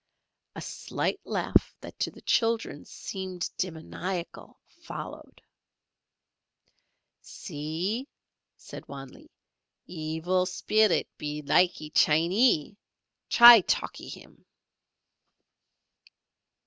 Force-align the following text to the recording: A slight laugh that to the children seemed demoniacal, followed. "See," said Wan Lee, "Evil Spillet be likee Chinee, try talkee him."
A 0.55 0.61
slight 0.61 1.19
laugh 1.25 1.75
that 1.81 1.99
to 1.99 2.09
the 2.09 2.23
children 2.23 2.85
seemed 2.85 3.51
demoniacal, 3.57 4.59
followed. 4.65 5.43
"See," 7.21 8.07
said 8.57 8.87
Wan 8.87 9.09
Lee, 9.09 9.29
"Evil 9.85 10.47
Spillet 10.47 11.07
be 11.19 11.43
likee 11.43 11.91
Chinee, 11.93 12.77
try 13.29 13.61
talkee 13.61 14.09
him." 14.09 14.47